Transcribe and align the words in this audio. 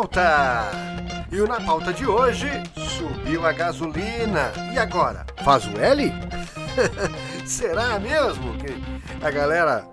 pauta! 0.00 0.70
E 1.30 1.40
o 1.40 1.46
na 1.46 1.60
pauta 1.60 1.92
de 1.92 2.06
hoje 2.06 2.48
subiu 2.96 3.46
a 3.46 3.52
gasolina. 3.52 4.50
E 4.72 4.78
agora? 4.78 5.26
Faz 5.44 5.66
o 5.66 5.78
L? 5.78 6.10
Será 7.44 7.98
mesmo 8.00 8.56
que 8.58 9.24
a 9.24 9.30
galera. 9.30 9.86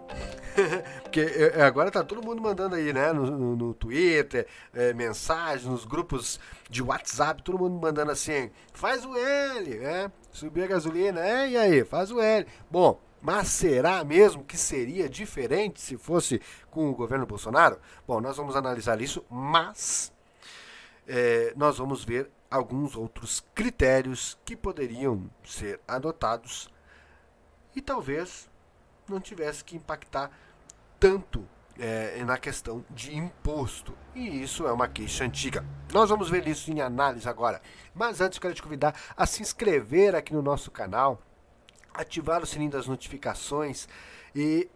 Porque 1.03 1.19
é, 1.21 1.61
agora 1.61 1.91
tá 1.91 2.03
todo 2.03 2.25
mundo 2.25 2.41
mandando 2.41 2.75
aí, 2.75 2.93
né? 2.93 3.11
No, 3.11 3.25
no, 3.25 3.55
no 3.55 3.73
Twitter, 3.73 4.47
é, 4.73 4.93
mensagens, 4.93 5.65
nos 5.65 5.85
grupos 5.85 6.39
de 6.69 6.81
WhatsApp, 6.81 7.43
todo 7.43 7.59
mundo 7.59 7.79
mandando 7.79 8.11
assim, 8.11 8.49
faz 8.73 9.05
o 9.05 9.15
L, 9.15 9.75
né? 9.77 10.11
Subir 10.31 10.63
a 10.63 10.67
gasolina, 10.67 11.19
é, 11.19 11.49
e 11.49 11.57
aí, 11.57 11.83
faz 11.83 12.11
o 12.11 12.19
L. 12.19 12.45
Bom, 12.69 12.99
mas 13.27 13.49
será 13.49 14.05
mesmo 14.05 14.41
que 14.41 14.57
seria 14.57 15.09
diferente 15.09 15.81
se 15.81 15.97
fosse 15.97 16.41
com 16.71 16.89
o 16.89 16.95
governo 16.95 17.25
Bolsonaro? 17.25 17.77
Bom, 18.07 18.21
nós 18.21 18.37
vamos 18.37 18.55
analisar 18.55 19.01
isso, 19.01 19.21
mas 19.29 20.13
é, 21.05 21.51
nós 21.53 21.77
vamos 21.77 22.05
ver 22.05 22.31
alguns 22.49 22.95
outros 22.95 23.43
critérios 23.53 24.39
que 24.45 24.55
poderiam 24.55 25.29
ser 25.43 25.77
adotados 25.85 26.69
e 27.75 27.81
talvez 27.81 28.49
não 29.09 29.19
tivesse 29.19 29.61
que 29.61 29.75
impactar 29.75 30.31
tanto 30.97 31.45
é, 31.77 32.23
na 32.23 32.37
questão 32.37 32.85
de 32.89 33.13
imposto. 33.13 33.93
E 34.15 34.41
isso 34.41 34.65
é 34.65 34.71
uma 34.71 34.87
queixa 34.87 35.25
antiga. 35.25 35.65
Nós 35.91 36.09
vamos 36.09 36.29
ver 36.29 36.47
isso 36.47 36.71
em 36.71 36.79
análise 36.79 37.27
agora. 37.27 37.61
Mas 37.93 38.21
antes, 38.21 38.39
quero 38.39 38.53
te 38.53 38.63
convidar 38.63 38.95
a 39.17 39.25
se 39.25 39.41
inscrever 39.41 40.15
aqui 40.15 40.31
no 40.31 40.41
nosso 40.41 40.71
canal 40.71 41.21
ativar 41.97 42.41
o 42.41 42.45
sininho 42.45 42.71
das 42.71 42.87
notificações 42.87 43.87
e 44.35 44.69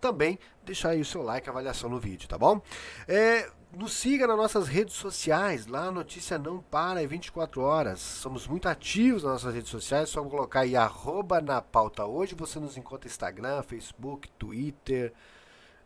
também 0.00 0.38
deixar 0.64 0.90
aí 0.90 1.00
o 1.00 1.04
seu 1.04 1.22
like, 1.22 1.48
avaliação 1.48 1.90
no 1.90 1.98
vídeo, 1.98 2.28
tá 2.28 2.38
bom? 2.38 2.60
É, 3.06 3.50
nos 3.76 3.92
siga 3.92 4.26
nas 4.26 4.36
nossas 4.36 4.68
redes 4.68 4.94
sociais, 4.94 5.66
lá 5.66 5.86
a 5.86 5.92
notícia 5.92 6.38
não 6.38 6.60
para, 6.60 7.02
é 7.02 7.06
24 7.06 7.60
horas. 7.60 8.00
Somos 8.00 8.46
muito 8.46 8.68
ativos 8.68 9.22
nas 9.22 9.32
nossas 9.32 9.54
redes 9.54 9.70
sociais, 9.70 10.08
só 10.08 10.22
colocar 10.22 10.60
aí 10.60 10.76
arroba 10.76 11.40
na 11.40 11.60
pauta 11.60 12.04
hoje, 12.04 12.34
você 12.34 12.58
nos 12.58 12.76
encontra 12.76 13.08
Instagram, 13.08 13.62
Facebook, 13.62 14.28
Twitter, 14.38 15.12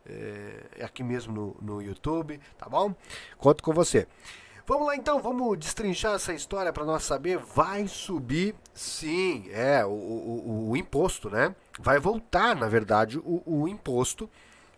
é, 0.05 0.83
aqui 0.83 1.03
mesmo 1.03 1.33
no, 1.33 1.57
no 1.61 1.81
YouTube, 1.81 2.39
tá 2.57 2.67
bom? 2.67 2.93
Conto 3.37 3.63
com 3.63 3.73
você. 3.73 4.07
Vamos 4.65 4.87
lá 4.87 4.95
então, 4.95 5.21
vamos 5.21 5.59
destrinchar 5.59 6.15
essa 6.15 6.33
história 6.33 6.71
para 6.71 6.85
nós 6.85 7.03
saber. 7.03 7.37
Vai 7.37 7.85
subir, 7.85 8.55
sim, 8.73 9.49
é, 9.51 9.83
o, 9.83 9.89
o, 9.89 10.69
o 10.69 10.77
imposto, 10.77 11.29
né? 11.29 11.53
Vai 11.77 11.99
voltar, 11.99 12.55
na 12.55 12.69
verdade, 12.69 13.19
o, 13.19 13.43
o 13.45 13.67
imposto 13.67 14.29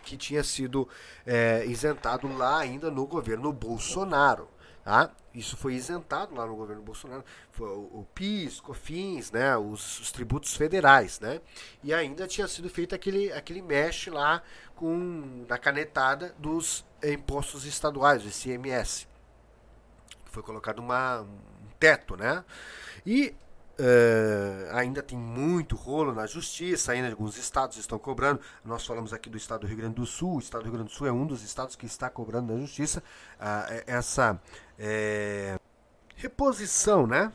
que 0.02 0.18
tinha 0.18 0.44
sido 0.44 0.90
é, 1.24 1.64
isentado 1.68 2.28
lá 2.36 2.58
ainda 2.58 2.90
no 2.90 3.06
governo 3.06 3.54
Bolsonaro. 3.54 4.50
Tá? 4.84 5.12
Isso 5.36 5.56
foi 5.56 5.76
isentado 5.76 6.34
lá 6.34 6.48
no 6.48 6.56
governo 6.56 6.82
Bolsonaro, 6.82 7.24
foi 7.52 7.68
o, 7.68 8.06
PIS, 8.14 8.60
COFINS, 8.60 9.32
né, 9.32 9.58
os, 9.58 10.00
os, 10.00 10.12
tributos 10.12 10.56
federais, 10.56 11.20
né, 11.20 11.42
e 11.84 11.92
ainda 11.92 12.28
tinha 12.28 12.48
sido 12.48 12.70
feito 12.70 12.94
aquele, 12.94 13.34
aquele 13.34 13.64
mexe 13.64 14.12
lá 14.12 14.44
com 14.76 15.44
na 15.50 15.58
canetada 15.58 16.36
dos 16.38 16.86
impostos 17.04 17.66
estaduais, 17.66 18.24
o 18.24 18.28
ICMS 18.28 19.08
foi 20.36 20.44
colocado 20.44 20.80
uma, 20.80 21.22
um 21.22 21.70
teto, 21.80 22.18
né? 22.18 22.44
E 23.06 23.34
uh, 23.80 24.76
ainda 24.76 25.02
tem 25.02 25.18
muito 25.18 25.76
rolo 25.76 26.14
na 26.14 26.28
justiça, 26.28 26.92
ainda 26.92 27.10
alguns 27.10 27.38
estados 27.38 27.78
estão 27.78 27.98
cobrando. 27.98 28.42
Nós 28.64 28.86
falamos 28.86 29.14
aqui 29.14 29.30
do 29.30 29.38
estado 29.38 29.62
do 29.62 29.68
Rio 29.68 29.78
Grande 29.78 29.96
do 29.96 30.06
Sul, 30.06 30.36
o 30.36 30.40
estado 30.40 30.62
do 30.62 30.66
Rio 30.66 30.74
Grande 30.74 30.90
do 30.90 30.96
Sul 30.96 31.08
é 31.08 31.12
um 31.12 31.26
dos 31.26 31.42
estados 31.42 31.76
que 31.76 31.86
está 31.86 32.10
cobrando 32.10 32.54
na 32.54 32.60
justiça 32.60 33.00
uh, 33.40 33.84
essa 33.88 34.40
é, 34.78 35.58
reposição, 36.16 37.08
né? 37.08 37.32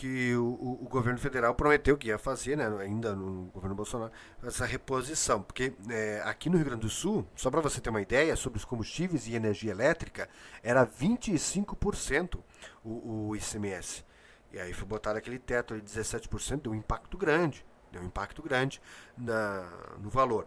Que 0.00 0.34
o, 0.34 0.78
o, 0.80 0.88
governo 0.88 1.18
federal 1.18 1.54
prometeu 1.54 1.94
que 1.94 2.08
ia 2.08 2.16
fazer, 2.16 2.56
né, 2.56 2.66
ainda 2.80 3.14
no 3.14 3.50
governo 3.52 3.76
Bolsonaro, 3.76 4.10
essa 4.42 4.64
reposição. 4.64 5.42
Porque 5.42 5.74
é, 5.90 6.22
aqui 6.24 6.48
no 6.48 6.56
Rio 6.56 6.64
Grande 6.64 6.80
do 6.80 6.88
Sul, 6.88 7.26
só 7.36 7.50
para 7.50 7.60
você 7.60 7.82
ter 7.82 7.90
uma 7.90 8.00
ideia, 8.00 8.34
sobre 8.34 8.56
os 8.56 8.64
combustíveis 8.64 9.28
e 9.28 9.34
energia 9.34 9.70
elétrica, 9.70 10.26
era 10.62 10.86
25% 10.86 12.38
o, 12.82 13.28
o 13.28 13.36
ICMS. 13.36 14.02
E 14.50 14.58
aí 14.58 14.72
foi 14.72 14.88
botado 14.88 15.18
aquele 15.18 15.38
teto 15.38 15.78
de 15.78 15.82
17%, 15.82 16.62
deu 16.62 16.72
um 16.72 16.74
impacto 16.74 17.18
grande, 17.18 17.62
deu 17.92 18.00
um 18.00 18.06
impacto 18.06 18.42
grande 18.42 18.80
na, 19.18 19.68
no 19.98 20.08
valor. 20.08 20.46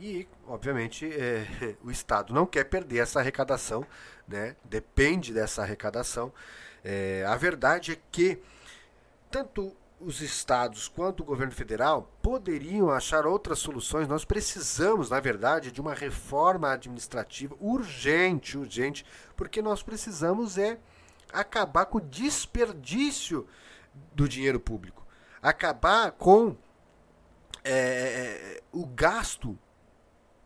E, 0.00 0.26
obviamente, 0.46 1.04
é, 1.04 1.76
o 1.84 1.90
Estado 1.90 2.32
não 2.32 2.46
quer 2.46 2.64
perder 2.64 3.00
essa 3.00 3.20
arrecadação, 3.20 3.86
né? 4.26 4.56
depende 4.64 5.34
dessa 5.34 5.60
arrecadação. 5.60 6.32
É, 6.82 7.26
a 7.28 7.36
verdade 7.36 7.92
é 7.92 7.98
que 8.10 8.40
tanto 9.30 9.76
os 10.00 10.20
estados 10.20 10.88
quanto 10.88 11.20
o 11.20 11.24
governo 11.24 11.52
federal 11.52 12.12
poderiam 12.22 12.90
achar 12.90 13.26
outras 13.26 13.58
soluções. 13.58 14.06
Nós 14.06 14.24
precisamos, 14.24 15.10
na 15.10 15.20
verdade, 15.20 15.72
de 15.72 15.80
uma 15.80 15.94
reforma 15.94 16.70
administrativa 16.70 17.56
urgente, 17.60 18.58
urgente, 18.58 19.06
porque 19.36 19.62
nós 19.62 19.82
precisamos 19.82 20.58
é 20.58 20.78
acabar 21.32 21.86
com 21.86 21.98
o 21.98 22.00
desperdício 22.00 23.46
do 24.12 24.28
dinheiro 24.28 24.60
público, 24.60 25.06
acabar 25.42 26.12
com 26.12 26.56
é, 27.64 28.62
o 28.70 28.86
gasto 28.86 29.58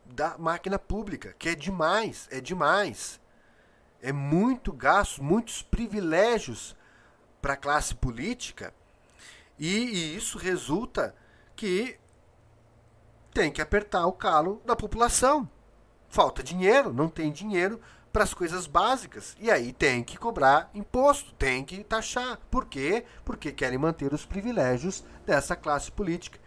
da 0.06 0.38
máquina 0.38 0.78
pública, 0.78 1.34
que 1.38 1.48
é 1.48 1.54
demais, 1.54 2.28
é 2.30 2.40
demais. 2.40 3.20
É 4.02 4.12
muito 4.12 4.72
gasto, 4.72 5.22
muitos 5.22 5.62
privilégios 5.62 6.74
para 7.40 7.54
a 7.54 7.56
classe 7.56 7.94
política 7.94 8.72
e, 9.60 9.76
e 9.76 10.16
isso 10.16 10.38
resulta 10.38 11.14
que 11.54 11.98
tem 13.34 13.52
que 13.52 13.60
apertar 13.60 14.06
o 14.06 14.12
calo 14.12 14.62
da 14.64 14.74
população. 14.74 15.46
Falta 16.08 16.42
dinheiro, 16.42 16.92
não 16.92 17.08
tem 17.08 17.30
dinheiro 17.30 17.78
para 18.10 18.24
as 18.24 18.32
coisas 18.32 18.66
básicas. 18.66 19.36
E 19.38 19.50
aí 19.50 19.72
tem 19.72 20.02
que 20.02 20.16
cobrar 20.16 20.70
imposto, 20.74 21.34
tem 21.34 21.62
que 21.62 21.84
taxar. 21.84 22.38
Por 22.50 22.64
quê? 22.64 23.04
Porque 23.22 23.52
querem 23.52 23.78
manter 23.78 24.14
os 24.14 24.24
privilégios 24.24 25.04
dessa 25.26 25.54
classe 25.54 25.92
política. 25.92 26.40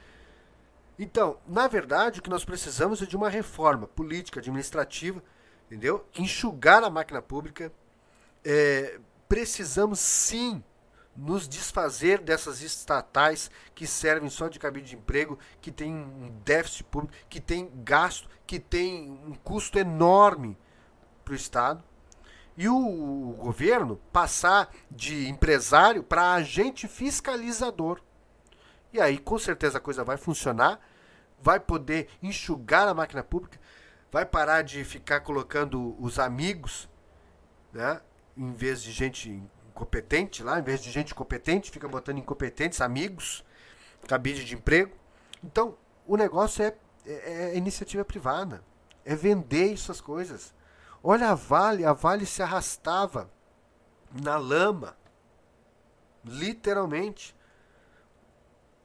Então, 0.97 1.37
na 1.47 1.67
verdade, 1.67 2.19
o 2.19 2.23
que 2.23 2.29
nós 2.31 2.43
precisamos 2.43 3.01
é 3.01 3.05
de 3.05 3.15
uma 3.15 3.29
reforma 3.29 3.85
política, 3.85 4.39
administrativa, 4.39 5.23
entendeu? 5.67 6.03
Enxugar 6.17 6.83
a 6.83 6.89
máquina 6.89 7.21
pública. 7.21 7.71
É, 8.43 8.99
precisamos 9.29 9.99
sim 9.99 10.63
nos 11.15 11.47
desfazer 11.47 12.19
dessas 12.19 12.61
estatais 12.61 13.51
que 13.75 13.85
servem 13.85 14.29
só 14.29 14.47
de 14.47 14.59
cabide 14.59 14.89
de 14.89 14.95
emprego, 14.95 15.37
que 15.61 15.71
tem 15.71 15.93
um 15.93 16.31
déficit 16.43 16.83
público, 16.85 17.13
que 17.29 17.39
tem 17.39 17.71
gasto, 17.83 18.27
que 18.45 18.59
tem 18.59 19.11
um 19.25 19.33
custo 19.33 19.77
enorme 19.77 20.57
para 21.23 21.33
o 21.33 21.35
Estado. 21.35 21.83
E 22.57 22.67
o, 22.67 22.75
o 22.75 23.33
governo 23.33 23.99
passar 24.11 24.73
de 24.89 25.27
empresário 25.27 26.03
para 26.03 26.33
agente 26.33 26.87
fiscalizador. 26.87 27.99
E 28.91 29.01
aí, 29.01 29.17
com 29.17 29.39
certeza, 29.39 29.79
a 29.79 29.81
coisa 29.81 30.03
vai 30.03 30.17
funcionar, 30.17 30.79
vai 31.41 31.59
poder 31.59 32.09
enxugar 32.21 32.87
a 32.87 32.93
máquina 32.93 33.23
pública, 33.23 33.59
vai 34.11 34.25
parar 34.25 34.61
de 34.61 34.83
ficar 34.83 35.21
colocando 35.21 35.95
os 35.99 36.19
amigos, 36.19 36.87
né, 37.71 37.99
em 38.37 38.53
vez 38.53 38.83
de 38.83 38.91
gente 38.91 39.41
competente 39.73 40.43
lá, 40.43 40.59
em 40.59 40.63
vez 40.63 40.81
de 40.81 40.91
gente 40.91 41.13
competente, 41.15 41.71
fica 41.71 41.87
botando 41.87 42.19
incompetentes, 42.19 42.81
amigos, 42.81 43.43
cabide 44.07 44.45
de 44.45 44.55
emprego. 44.55 44.95
Então, 45.43 45.77
o 46.05 46.15
negócio 46.15 46.63
é, 46.63 46.75
é, 47.05 47.51
é 47.51 47.57
iniciativa 47.57 48.05
privada. 48.05 48.63
É 49.05 49.15
vender 49.15 49.73
essas 49.73 49.99
coisas. 49.99 50.53
Olha 51.03 51.31
a 51.31 51.35
Vale, 51.35 51.85
a 51.85 51.91
Vale 51.91 52.25
se 52.25 52.41
arrastava 52.41 53.29
na 54.21 54.37
lama. 54.37 54.95
Literalmente. 56.23 57.35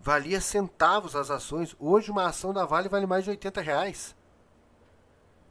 Valia 0.01 0.41
centavos 0.41 1.15
as 1.15 1.31
ações. 1.31 1.77
Hoje 1.79 2.11
uma 2.11 2.27
ação 2.27 2.53
da 2.53 2.65
Vale 2.65 2.89
vale 2.89 3.07
mais 3.07 3.25
de 3.25 3.31
80 3.31 3.61
reais. 3.61 4.17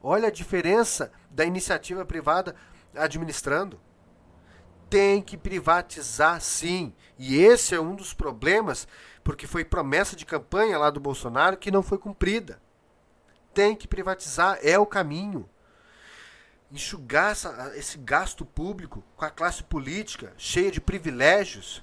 Olha 0.02 0.28
a 0.28 0.32
diferença 0.32 1.10
da 1.30 1.44
iniciativa 1.44 2.04
privada 2.04 2.54
administrando 2.94 3.80
tem 4.88 5.22
que 5.22 5.36
privatizar 5.36 6.40
sim. 6.40 6.92
E 7.18 7.36
esse 7.36 7.74
é 7.74 7.80
um 7.80 7.94
dos 7.94 8.12
problemas, 8.12 8.86
porque 9.22 9.46
foi 9.46 9.64
promessa 9.64 10.16
de 10.16 10.24
campanha 10.24 10.78
lá 10.78 10.90
do 10.90 11.00
Bolsonaro 11.00 11.56
que 11.56 11.70
não 11.70 11.82
foi 11.82 11.98
cumprida. 11.98 12.60
Tem 13.52 13.74
que 13.74 13.88
privatizar, 13.88 14.58
é 14.62 14.78
o 14.78 14.86
caminho. 14.86 15.48
Enxugar 16.70 17.32
essa, 17.32 17.72
esse 17.76 17.98
gasto 17.98 18.44
público 18.44 19.02
com 19.16 19.24
a 19.24 19.30
classe 19.30 19.62
política 19.62 20.32
cheia 20.36 20.70
de 20.70 20.80
privilégios. 20.80 21.82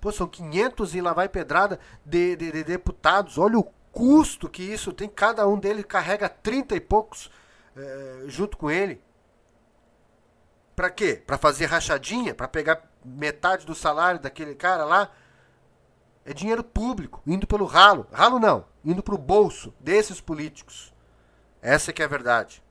Pô, 0.00 0.12
são 0.12 0.26
500 0.26 0.94
e 0.94 1.00
lá 1.00 1.12
vai 1.12 1.28
pedrada 1.28 1.80
de, 2.04 2.36
de, 2.36 2.52
de 2.52 2.64
deputados. 2.64 3.36
Olha 3.36 3.58
o 3.58 3.64
custo 3.90 4.48
que 4.48 4.62
isso 4.62 4.92
tem. 4.92 5.08
Cada 5.08 5.46
um 5.48 5.58
deles 5.58 5.84
carrega 5.86 6.28
30 6.28 6.76
e 6.76 6.80
poucos 6.80 7.30
é, 7.76 8.24
junto 8.26 8.56
com 8.56 8.70
ele. 8.70 9.00
Para 10.74 10.90
quê? 10.90 11.22
Para 11.24 11.38
fazer 11.38 11.66
rachadinha, 11.66 12.34
para 12.34 12.48
pegar 12.48 12.82
metade 13.04 13.64
do 13.64 13.74
salário 13.74 14.20
daquele 14.20 14.54
cara 14.54 14.84
lá? 14.84 15.10
É 16.24 16.32
dinheiro 16.32 16.64
público, 16.64 17.22
indo 17.26 17.46
pelo 17.46 17.66
ralo. 17.66 18.06
Ralo 18.10 18.38
não, 18.38 18.66
indo 18.84 19.02
para 19.02 19.14
o 19.14 19.18
bolso 19.18 19.74
desses 19.78 20.20
políticos. 20.20 20.92
Essa 21.60 21.92
que 21.92 22.02
é 22.02 22.04
a 22.04 22.08
verdade. 22.08 22.62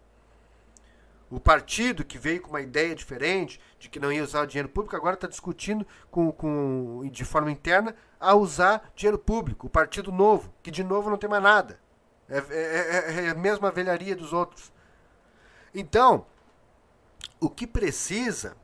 O 1.29 1.39
partido 1.39 2.03
que 2.03 2.17
veio 2.17 2.41
com 2.41 2.49
uma 2.49 2.61
ideia 2.61 2.93
diferente 2.93 3.59
de 3.79 3.89
que 3.89 3.99
não 3.99 4.11
ia 4.11 4.23
usar 4.23 4.43
o 4.43 4.47
dinheiro 4.47 4.69
público 4.69 4.95
agora 4.95 5.15
está 5.15 5.27
discutindo 5.27 5.85
com, 6.11 6.31
com, 6.31 7.07
de 7.11 7.25
forma 7.25 7.51
interna 7.51 7.95
a 8.19 8.35
usar 8.35 8.91
dinheiro 8.95 9.17
público. 9.17 9.67
O 9.67 9.69
partido 9.69 10.11
novo, 10.11 10.53
que 10.61 10.69
de 10.69 10.83
novo 10.83 11.09
não 11.09 11.17
tem 11.17 11.29
mais 11.29 11.41
nada. 11.41 11.79
É, 12.29 12.37
é, 12.37 13.21
é, 13.21 13.25
é 13.25 13.29
a 13.29 13.35
mesma 13.35 13.71
velharia 13.71 14.15
dos 14.15 14.31
outros. 14.31 14.71
Então, 15.73 16.25
o 17.39 17.49
que 17.49 17.67
precisa 17.67 18.55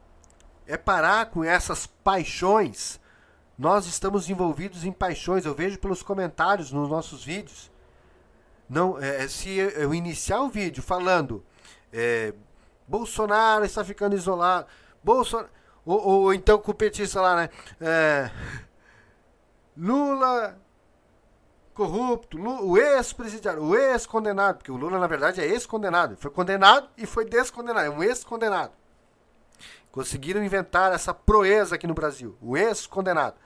é 0.65 0.77
parar 0.77 1.27
com 1.27 1.43
essas 1.43 1.87
paixões. 1.87 2.99
Nós 3.57 3.85
estamos 3.87 4.29
envolvidos 4.29 4.85
em 4.85 4.91
paixões, 4.91 5.45
eu 5.45 5.53
vejo 5.53 5.79
pelos 5.79 6.01
comentários 6.01 6.71
nos 6.71 6.89
nossos 6.89 7.23
vídeos. 7.23 7.71
Não, 8.69 8.99
é, 8.99 9.27
se 9.27 9.49
eu 9.49 9.93
iniciar 9.93 10.41
o 10.41 10.49
vídeo 10.49 10.81
falando 10.81 11.43
é, 11.91 12.33
Bolsonaro 12.87 13.65
está 13.65 13.83
ficando 13.83 14.15
isolado, 14.15 14.67
Bolsonaro, 15.03 15.49
ou, 15.85 16.01
ou 16.01 16.33
então 16.33 16.59
com 16.59 16.71
o 16.71 16.75
petista 16.75 17.19
lá, 17.19 17.35
né? 17.35 17.49
É, 17.81 18.31
Lula 19.75 20.59
corrupto, 21.79 22.37
o 22.37 22.77
ex-presidiário, 22.77 23.63
o 23.63 23.73
ex-condenado, 23.73 24.57
porque 24.57 24.71
o 24.71 24.75
Lula, 24.75 24.99
na 24.99 25.07
verdade, 25.07 25.39
é 25.39 25.45
ex-condenado. 25.45 26.17
Foi 26.17 26.29
condenado 26.29 26.89
e 26.97 27.05
foi 27.05 27.23
descondenado. 27.23 27.85
É 27.85 27.89
um 27.89 28.03
ex-condenado. 28.03 28.73
Conseguiram 29.89 30.43
inventar 30.43 30.91
essa 30.91 31.13
proeza 31.13 31.75
aqui 31.75 31.87
no 31.87 31.93
Brasil. 31.93 32.37
O 32.41 32.57
ex-condenado. 32.57 33.37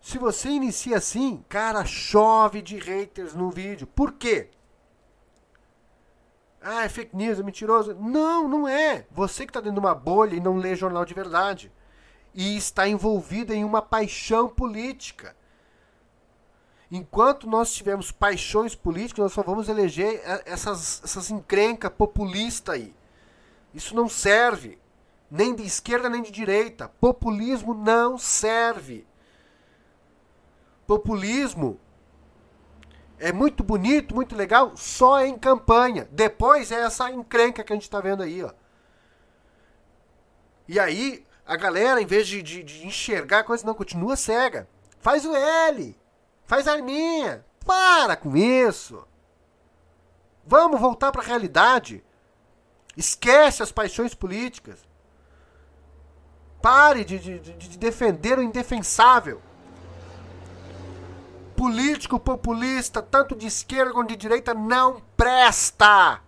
Se 0.00 0.16
você 0.16 0.48
inicia 0.48 0.96
assim, 0.96 1.44
cara, 1.50 1.84
chove 1.84 2.62
de 2.62 2.78
haters 2.78 3.34
no 3.34 3.50
vídeo. 3.50 3.86
Por 3.86 4.12
quê? 4.12 4.48
Ah, 6.62 6.84
é 6.84 6.88
fake 6.88 7.14
news, 7.14 7.38
é 7.38 7.42
mentiroso. 7.42 7.94
Não, 7.94 8.48
não 8.48 8.66
é. 8.66 9.06
Você 9.10 9.44
que 9.44 9.50
está 9.50 9.60
dentro 9.60 9.74
de 9.74 9.86
uma 9.86 9.94
bolha 9.94 10.34
e 10.34 10.40
não 10.40 10.56
lê 10.56 10.74
jornal 10.74 11.04
de 11.04 11.12
verdade. 11.12 11.70
E 12.32 12.56
está 12.56 12.88
envolvido 12.88 13.52
em 13.52 13.64
uma 13.64 13.82
paixão 13.82 14.48
política. 14.48 15.36
Enquanto 16.94 17.48
nós 17.48 17.72
tivermos 17.72 18.12
paixões 18.12 18.74
políticas, 18.74 19.22
nós 19.22 19.32
só 19.32 19.42
vamos 19.42 19.66
eleger 19.66 20.20
essas, 20.44 21.00
essas 21.02 21.30
encrencas 21.30 21.90
populistas 21.90 22.74
aí. 22.74 22.94
Isso 23.72 23.96
não 23.96 24.10
serve. 24.10 24.78
Nem 25.30 25.54
de 25.54 25.62
esquerda 25.62 26.10
nem 26.10 26.20
de 26.20 26.30
direita. 26.30 26.90
Populismo 27.00 27.72
não 27.72 28.18
serve. 28.18 29.06
Populismo 30.86 31.80
é 33.18 33.32
muito 33.32 33.64
bonito, 33.64 34.14
muito 34.14 34.36
legal, 34.36 34.76
só 34.76 35.24
em 35.24 35.38
campanha. 35.38 36.06
Depois 36.10 36.70
é 36.70 36.82
essa 36.82 37.10
encrenca 37.10 37.64
que 37.64 37.72
a 37.72 37.76
gente 37.76 37.84
está 37.84 38.02
vendo 38.02 38.22
aí, 38.22 38.44
ó. 38.44 38.52
E 40.68 40.78
aí, 40.78 41.24
a 41.46 41.56
galera, 41.56 42.02
em 42.02 42.06
vez 42.06 42.28
de, 42.28 42.42
de, 42.42 42.62
de 42.62 42.86
enxergar 42.86 43.38
a 43.38 43.44
coisa, 43.44 43.64
não, 43.64 43.72
continua 43.72 44.14
cega. 44.14 44.68
Faz 45.00 45.24
o 45.24 45.34
L. 45.34 46.01
Faz 46.46 46.66
arminha. 46.68 47.44
Para 47.64 48.16
com 48.16 48.36
isso. 48.36 49.06
Vamos 50.44 50.80
voltar 50.80 51.12
para 51.12 51.22
a 51.22 51.24
realidade. 51.24 52.04
Esquece 52.96 53.62
as 53.62 53.72
paixões 53.72 54.14
políticas. 54.14 54.78
Pare 56.60 57.04
de, 57.04 57.18
de, 57.18 57.38
de, 57.38 57.78
defender 57.78 58.38
o 58.38 58.42
indefensável. 58.42 59.40
Político 61.56 62.18
populista, 62.18 63.02
tanto 63.02 63.34
de 63.34 63.46
esquerda 63.46 63.92
quanto 63.92 64.10
de 64.10 64.16
direita, 64.16 64.54
não 64.54 65.02
presta. 65.16 66.20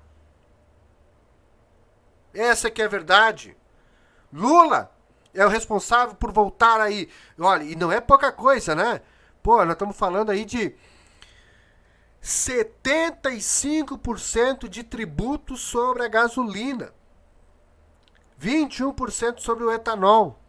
Essa 2.32 2.70
que 2.70 2.82
é 2.82 2.84
a 2.84 2.88
verdade. 2.88 3.56
Lula 4.32 4.90
é 5.32 5.44
o 5.44 5.48
responsável 5.48 6.14
por 6.14 6.32
voltar 6.32 6.80
aí. 6.80 7.08
Olha, 7.38 7.62
e 7.62 7.76
não 7.76 7.92
é 7.92 8.00
pouca 8.00 8.32
coisa, 8.32 8.74
né? 8.74 9.00
Pô, 9.44 9.62
nós 9.62 9.74
estamos 9.74 9.94
falando 9.94 10.30
aí 10.30 10.44
de 10.46 10.74
75% 12.22 14.70
de 14.70 14.82
tributo 14.82 15.54
sobre 15.54 16.02
a 16.02 16.08
gasolina. 16.08 16.94
21% 18.40 19.40
sobre 19.40 19.64
o 19.64 19.70
etanol. 19.70 20.40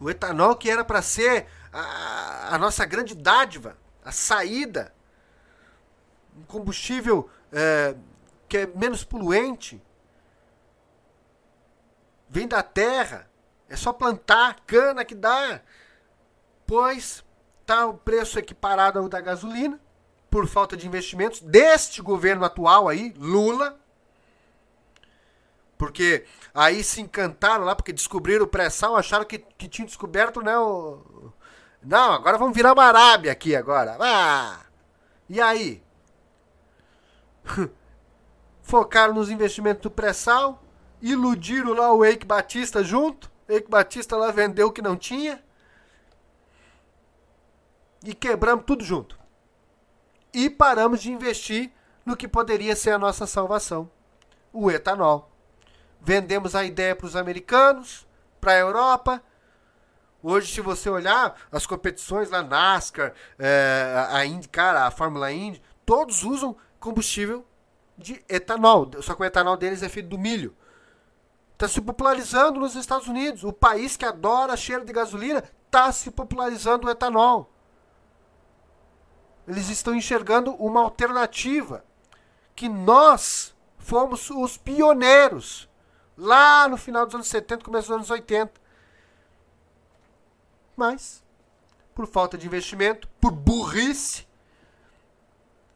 O 0.00 0.08
etanol 0.08 0.56
que 0.56 0.70
era 0.70 0.82
para 0.82 1.02
ser 1.02 1.46
a, 1.70 2.54
a, 2.54 2.58
nossa 2.58 2.86
grande 2.86 3.14
dádiva, 3.14 3.76
a 4.02 4.10
saída. 4.10 4.94
Um 6.34 6.44
combustível 6.44 7.28
é, 7.52 7.94
que 8.48 8.56
é 8.56 8.66
menos 8.66 9.04
poluente. 9.04 9.78
Vem 12.30 12.48
da 12.48 12.62
terra. 12.62 13.28
É 13.68 13.76
só 13.76 13.92
plantar 13.92 14.60
cana 14.66 15.04
que 15.04 15.14
dá. 15.14 15.60
Pois 16.66 17.22
Está 17.62 17.86
o 17.86 17.94
preço 17.94 18.40
equiparado 18.40 18.98
ao 18.98 19.08
da 19.08 19.20
gasolina, 19.20 19.80
por 20.28 20.48
falta 20.48 20.76
de 20.76 20.86
investimentos 20.86 21.40
deste 21.40 22.02
governo 22.02 22.44
atual 22.44 22.88
aí, 22.88 23.14
Lula. 23.16 23.78
Porque 25.78 26.24
aí 26.52 26.82
se 26.82 27.00
encantaram 27.00 27.64
lá, 27.64 27.76
porque 27.76 27.92
descobriram 27.92 28.44
o 28.44 28.48
pré-sal, 28.48 28.96
acharam 28.96 29.24
que, 29.24 29.38
que 29.38 29.68
tinham 29.68 29.86
descoberto, 29.86 30.42
né? 30.42 30.58
O... 30.58 31.32
Não, 31.80 32.12
agora 32.12 32.36
vamos 32.36 32.54
virar 32.54 32.72
uma 32.72 32.84
Arábia 32.84 33.30
aqui 33.30 33.54
agora. 33.54 33.96
Ah! 34.00 34.66
E 35.28 35.40
aí? 35.40 35.80
Focaram 38.60 39.14
nos 39.14 39.30
investimentos 39.30 39.82
do 39.82 39.90
pré-sal, 39.90 40.64
iludiram 41.00 41.74
lá 41.74 41.92
o 41.92 42.04
Eike 42.04 42.26
Batista 42.26 42.82
junto. 42.82 43.30
Eike 43.48 43.70
Batista 43.70 44.16
lá 44.16 44.32
vendeu 44.32 44.66
o 44.66 44.72
que 44.72 44.82
não 44.82 44.96
tinha 44.96 45.42
e 48.04 48.14
quebramos 48.14 48.64
tudo 48.64 48.84
junto. 48.84 49.18
E 50.32 50.48
paramos 50.48 51.02
de 51.02 51.10
investir 51.10 51.72
no 52.04 52.16
que 52.16 52.26
poderia 52.26 52.74
ser 52.74 52.90
a 52.90 52.98
nossa 52.98 53.26
salvação, 53.26 53.90
o 54.52 54.70
etanol. 54.70 55.30
Vendemos 56.00 56.54
a 56.54 56.64
ideia 56.64 56.96
para 56.96 57.06
os 57.06 57.14
americanos, 57.14 58.06
para 58.40 58.52
a 58.52 58.58
Europa. 58.58 59.22
Hoje, 60.22 60.52
se 60.52 60.60
você 60.60 60.90
olhar 60.90 61.36
as 61.50 61.66
competições 61.66 62.30
lá, 62.30 62.42
NASCAR, 62.42 63.12
é, 63.38 64.06
a 64.10 64.24
IndyCar, 64.24 64.76
a 64.76 64.90
Fórmula 64.90 65.30
Indy, 65.30 65.62
todos 65.84 66.24
usam 66.24 66.56
combustível 66.80 67.46
de 67.96 68.24
etanol. 68.28 68.90
Só 69.00 69.14
que 69.14 69.22
o 69.22 69.24
etanol 69.24 69.56
deles 69.56 69.82
é 69.82 69.88
feito 69.88 70.08
do 70.08 70.18
milho. 70.18 70.56
Está 71.52 71.68
se 71.68 71.80
popularizando 71.80 72.58
nos 72.58 72.74
Estados 72.74 73.06
Unidos. 73.06 73.44
O 73.44 73.52
país 73.52 73.96
que 73.96 74.04
adora 74.04 74.56
cheiro 74.56 74.84
de 74.84 74.92
gasolina 74.92 75.44
está 75.66 75.92
se 75.92 76.10
popularizando 76.10 76.86
o 76.86 76.90
etanol. 76.90 77.51
Eles 79.46 79.68
estão 79.68 79.94
enxergando 79.94 80.54
uma 80.54 80.80
alternativa 80.80 81.84
que 82.54 82.68
nós 82.68 83.54
fomos 83.78 84.30
os 84.30 84.56
pioneiros 84.56 85.68
lá 86.16 86.68
no 86.68 86.76
final 86.76 87.04
dos 87.04 87.14
anos 87.14 87.28
70, 87.28 87.64
começo 87.64 87.88
dos 87.88 87.96
anos 87.96 88.10
80. 88.10 88.52
Mas, 90.76 91.22
por 91.94 92.06
falta 92.06 92.38
de 92.38 92.46
investimento, 92.46 93.08
por 93.20 93.32
burrice, 93.32 94.26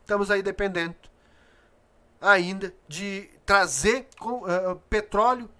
estamos 0.00 0.30
aí 0.30 0.42
dependendo 0.42 0.96
ainda 2.20 2.74
de 2.88 3.30
trazer 3.44 4.08
uh, 4.20 4.76
petróleo, 4.88 5.50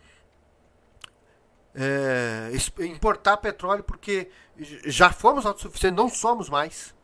uh, 1.75 2.83
importar 2.83 3.37
petróleo, 3.37 3.85
porque 3.85 4.31
já 4.59 5.13
fomos 5.13 5.45
autossuficientes, 5.45 5.97
não 5.97 6.09
somos 6.09 6.49
mais. 6.49 6.96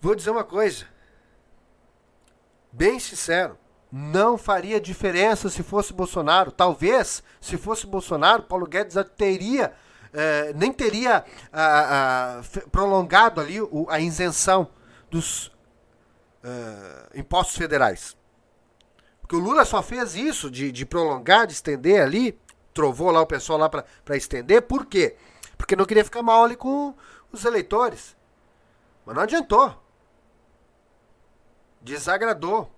Vou 0.00 0.14
dizer 0.14 0.30
uma 0.30 0.44
coisa. 0.44 0.86
Bem 2.70 2.98
sincero. 2.98 3.58
Não 3.90 4.36
faria 4.38 4.80
diferença 4.80 5.48
se 5.48 5.62
fosse 5.62 5.92
Bolsonaro. 5.92 6.52
Talvez, 6.52 7.22
se 7.40 7.56
fosse 7.56 7.86
Bolsonaro, 7.86 8.42
Paulo 8.42 8.66
Guedes 8.66 8.94
teria, 9.16 9.72
eh, 10.12 10.52
nem 10.54 10.72
teria 10.72 11.24
ah, 11.52 12.40
ah, 12.40 12.42
prolongado 12.70 13.40
ali 13.40 13.60
o, 13.60 13.86
a 13.88 13.98
isenção 13.98 14.68
dos 15.10 15.50
ah, 16.44 17.08
impostos 17.14 17.56
federais. 17.56 18.16
Porque 19.20 19.34
o 19.34 19.40
Lula 19.40 19.64
só 19.64 19.82
fez 19.82 20.14
isso 20.14 20.50
de, 20.50 20.70
de 20.70 20.86
prolongar, 20.86 21.46
de 21.46 21.54
estender 21.54 22.02
ali, 22.02 22.38
trovou 22.74 23.10
lá 23.10 23.22
o 23.22 23.26
pessoal 23.26 23.58
lá 23.58 23.68
para 23.68 24.16
estender. 24.16 24.62
Por 24.62 24.86
quê? 24.86 25.16
Porque 25.56 25.74
não 25.74 25.86
queria 25.86 26.04
ficar 26.04 26.22
mal 26.22 26.44
ali 26.44 26.56
com 26.56 26.94
os 27.32 27.44
eleitores. 27.44 28.16
Mas 29.04 29.16
não 29.16 29.22
adiantou 29.22 29.87
desagradou. 31.80 32.72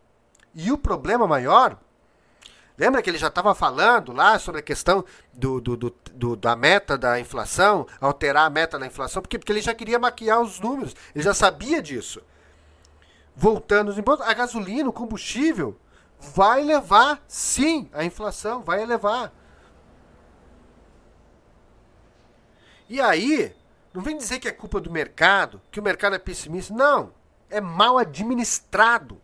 E 0.54 0.72
o 0.72 0.78
problema 0.78 1.26
maior, 1.26 1.78
lembra 2.76 3.02
que 3.02 3.08
ele 3.08 3.18
já 3.18 3.28
estava 3.28 3.54
falando 3.54 4.12
lá 4.12 4.38
sobre 4.38 4.60
a 4.60 4.64
questão 4.64 5.04
do, 5.32 5.60
do, 5.60 5.76
do, 5.76 5.94
do, 6.12 6.36
da 6.36 6.56
meta 6.56 6.98
da 6.98 7.20
inflação, 7.20 7.86
alterar 8.00 8.46
a 8.46 8.50
meta 8.50 8.78
da 8.78 8.86
inflação, 8.86 9.22
porque, 9.22 9.38
porque 9.38 9.52
ele 9.52 9.62
já 9.62 9.74
queria 9.74 9.98
maquiar 9.98 10.40
os 10.40 10.58
números, 10.58 10.94
ele 11.14 11.24
já 11.24 11.34
sabia 11.34 11.80
disso. 11.80 12.20
Voltando 13.36 13.90
os 13.90 13.98
impostos, 13.98 14.26
a 14.26 14.34
gasolina, 14.34 14.88
o 14.88 14.92
combustível, 14.92 15.78
vai 16.18 16.62
levar, 16.62 17.22
sim, 17.26 17.88
a 17.92 18.04
inflação, 18.04 18.62
vai 18.62 18.82
elevar. 18.82 19.32
E 22.88 23.00
aí, 23.00 23.54
não 23.94 24.02
vem 24.02 24.16
dizer 24.16 24.40
que 24.40 24.48
é 24.48 24.52
culpa 24.52 24.80
do 24.80 24.90
mercado, 24.90 25.62
que 25.70 25.78
o 25.78 25.82
mercado 25.82 26.16
é 26.16 26.18
pessimista. 26.18 26.74
Não, 26.74 27.12
é 27.50 27.60
mal 27.60 27.98
administrado. 27.98 29.20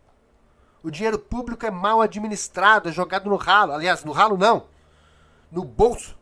O 0.83 0.91
dinheiro 0.91 1.17
público 1.17 1.65
é 1.65 1.71
mal 1.71 2.01
administrado, 2.01 2.89
é 2.89 2.91
jogado 2.91 3.29
no 3.29 3.35
ralo. 3.35 3.73
Aliás, 3.73 4.03
no 4.03 4.11
ralo 4.11 4.37
não. 4.37 4.67
No 5.51 5.63
bolso. 5.63 6.17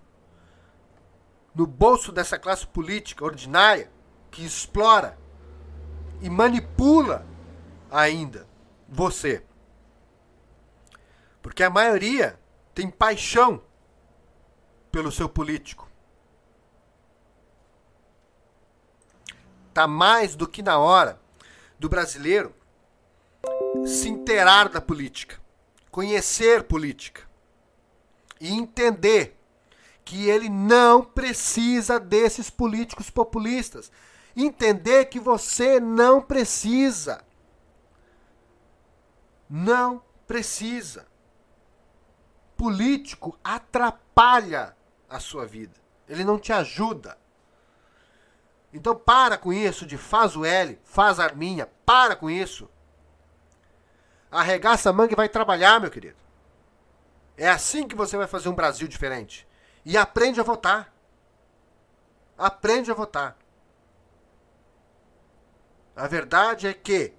No 1.53 1.65
bolso 1.65 2.11
dessa 2.11 2.37
classe 2.37 2.65
política 2.67 3.25
ordinária 3.25 3.91
que 4.31 4.45
explora 4.45 5.17
e 6.21 6.29
manipula 6.29 7.25
ainda 7.91 8.47
você. 8.87 9.43
Porque 11.41 11.63
a 11.63 11.69
maioria 11.69 12.39
tem 12.73 12.89
paixão 12.89 13.61
pelo 14.91 15.11
seu 15.11 15.29
político. 15.29 15.89
Tá 19.73 19.87
mais 19.87 20.35
do 20.35 20.47
que 20.47 20.61
na 20.61 20.77
hora 20.77 21.19
do 21.79 21.89
brasileiro 21.89 22.53
se 23.85 24.09
inteirar 24.09 24.69
da 24.69 24.81
política, 24.81 25.39
conhecer 25.91 26.63
política 26.63 27.21
e 28.39 28.51
entender 28.51 29.37
que 30.05 30.29
ele 30.29 30.47
não 30.49 31.03
precisa 31.03 31.99
desses 31.99 32.49
políticos 32.49 33.09
populistas. 33.09 33.91
Entender 34.35 35.05
que 35.05 35.19
você 35.19 35.79
não 35.79 36.21
precisa. 36.21 37.23
Não 39.49 40.03
precisa. 40.27 41.07
Político 42.55 43.37
atrapalha 43.43 44.77
a 45.09 45.19
sua 45.19 45.45
vida. 45.45 45.73
Ele 46.07 46.23
não 46.23 46.37
te 46.37 46.53
ajuda. 46.53 47.17
Então 48.75 48.93
para 48.93 49.37
com 49.37 49.53
isso 49.53 49.85
de 49.85 49.97
faz 49.97 50.35
o 50.35 50.43
L, 50.43 50.77
faz 50.83 51.17
a 51.17 51.23
arminha, 51.23 51.69
para 51.85 52.13
com 52.13 52.29
isso. 52.29 52.69
Arregaça 54.29 54.89
a 54.89 54.93
manga 54.93 55.13
e 55.13 55.15
vai 55.15 55.29
trabalhar, 55.29 55.79
meu 55.79 55.89
querido. 55.89 56.17
É 57.37 57.47
assim 57.47 57.87
que 57.87 57.95
você 57.95 58.17
vai 58.17 58.27
fazer 58.27 58.49
um 58.49 58.53
Brasil 58.53 58.85
diferente. 58.85 59.47
E 59.85 59.97
aprende 59.97 60.41
a 60.41 60.43
votar. 60.43 60.93
Aprende 62.37 62.91
a 62.91 62.93
votar. 62.93 63.37
A 65.95 66.05
verdade 66.05 66.67
é 66.67 66.73
que 66.73 67.13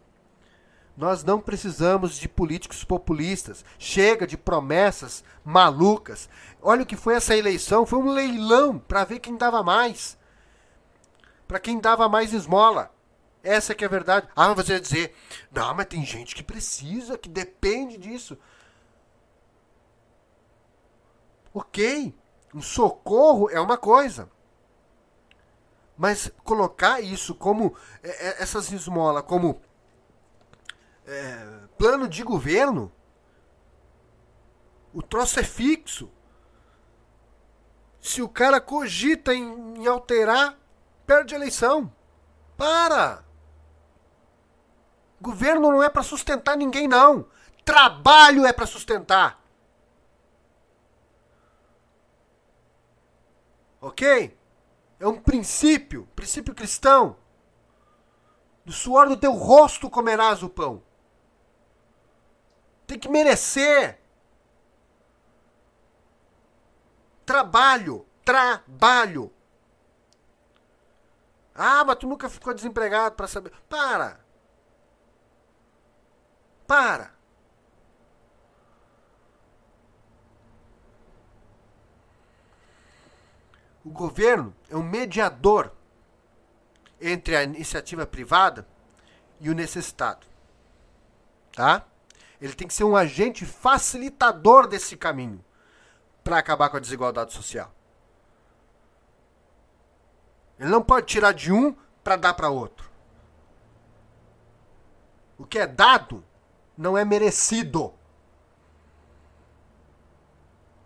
nós 0.94 1.24
não 1.24 1.40
precisamos 1.40 2.18
de 2.18 2.28
políticos 2.28 2.84
populistas. 2.84 3.64
Chega 3.78 4.26
de 4.26 4.36
promessas 4.36 5.24
malucas. 5.42 6.28
Olha 6.60 6.82
o 6.82 6.86
que 6.86 6.96
foi 6.96 7.14
essa 7.14 7.34
eleição. 7.34 7.86
Foi 7.86 7.98
um 7.98 8.12
leilão 8.12 8.78
para 8.78 9.04
ver 9.04 9.20
quem 9.20 9.38
dava 9.38 9.62
mais 9.62 10.18
para 11.46 11.60
quem 11.60 11.78
dava 11.80 12.08
mais 12.08 12.32
esmola. 12.32 12.92
Essa 13.42 13.74
que 13.74 13.84
é 13.84 13.86
a 13.86 13.90
verdade. 13.90 14.28
Ah, 14.34 14.52
você 14.52 14.72
vai 14.72 14.80
dizer, 14.80 15.14
não, 15.52 15.72
mas 15.74 15.86
tem 15.86 16.04
gente 16.04 16.34
que 16.34 16.42
precisa, 16.42 17.16
que 17.16 17.28
depende 17.28 17.96
disso. 17.96 18.36
Ok, 21.54 22.14
um 22.54 22.60
socorro 22.60 23.48
é 23.48 23.60
uma 23.60 23.78
coisa. 23.78 24.28
Mas 25.96 26.30
colocar 26.44 27.00
isso 27.00 27.34
como, 27.34 27.74
é, 28.02 28.28
é 28.28 28.42
essas 28.42 28.70
esmolas, 28.70 29.22
como 29.22 29.60
é, 31.06 31.46
plano 31.78 32.08
de 32.08 32.22
governo, 32.22 32.92
o 34.92 35.02
troço 35.02 35.38
é 35.40 35.44
fixo. 35.44 36.10
Se 38.00 38.20
o 38.20 38.28
cara 38.28 38.60
cogita 38.60 39.32
em, 39.32 39.78
em 39.78 39.86
alterar, 39.86 40.58
perde 41.06 41.34
a 41.34 41.38
eleição. 41.38 41.92
Para! 42.56 43.24
Governo 45.20 45.70
não 45.70 45.82
é 45.82 45.88
para 45.88 46.02
sustentar 46.02 46.56
ninguém, 46.56 46.86
não. 46.86 47.26
Trabalho 47.64 48.44
é 48.44 48.52
para 48.52 48.66
sustentar. 48.66 49.42
Ok? 53.80 54.36
É 54.98 55.06
um 55.06 55.20
princípio, 55.20 56.08
princípio 56.14 56.54
cristão. 56.54 57.16
Do 58.64 58.72
suor 58.72 59.08
do 59.08 59.16
teu 59.16 59.32
rosto 59.32 59.88
comerás 59.88 60.42
o 60.42 60.48
pão. 60.48 60.82
Tem 62.86 62.98
que 62.98 63.08
merecer. 63.08 64.00
Trabalho, 67.24 68.06
trabalho. 68.24 69.32
Ah, 71.56 71.84
mas 71.84 71.96
tu 71.96 72.06
nunca 72.06 72.28
ficou 72.28 72.52
desempregado 72.52 73.14
para 73.14 73.26
saber. 73.26 73.52
Para! 73.68 74.20
Para! 76.66 77.16
O 83.84 83.90
governo 83.90 84.54
é 84.68 84.76
um 84.76 84.82
mediador 84.82 85.72
entre 87.00 87.36
a 87.36 87.44
iniciativa 87.44 88.04
privada 88.04 88.66
e 89.40 89.48
o 89.48 89.54
necessitado. 89.54 90.26
Tá? 91.52 91.86
Ele 92.40 92.52
tem 92.54 92.66
que 92.66 92.74
ser 92.74 92.84
um 92.84 92.96
agente 92.96 93.46
facilitador 93.46 94.66
desse 94.66 94.96
caminho 94.96 95.42
para 96.24 96.38
acabar 96.38 96.68
com 96.68 96.76
a 96.76 96.80
desigualdade 96.80 97.32
social. 97.32 97.75
Ele 100.58 100.70
não 100.70 100.82
pode 100.82 101.06
tirar 101.06 101.32
de 101.32 101.52
um 101.52 101.74
para 102.02 102.16
dar 102.16 102.34
para 102.34 102.50
outro. 102.50 102.90
O 105.38 105.44
que 105.44 105.58
é 105.58 105.66
dado 105.66 106.24
não 106.76 106.96
é 106.96 107.04
merecido. 107.04 107.92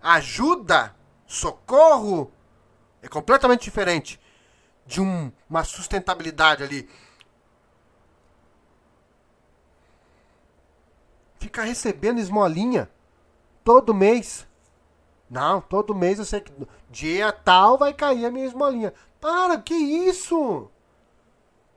Ajuda, 0.03 0.95
socorro 1.27 2.33
é 3.03 3.09
completamente 3.09 3.63
diferente 3.63 4.21
de 4.87 5.01
um, 5.01 5.31
uma 5.49 5.63
sustentabilidade 5.63 6.63
ali. 6.63 6.89
Ficar 11.39 11.63
recebendo 11.65 12.19
esmolinha 12.19 12.91
todo 13.63 13.95
mês. 13.95 14.47
Não, 15.29 15.61
todo 15.61 15.95
mês 15.95 16.19
eu 16.19 16.25
sei 16.25 16.41
que 16.41 16.53
dia 16.91 17.31
tal 17.31 17.79
vai 17.79 17.95
cair 17.95 18.27
a 18.27 18.31
minha 18.31 18.47
esmolinha. 18.47 18.93
Para, 19.21 19.61
que 19.61 19.75
isso? 19.75 20.71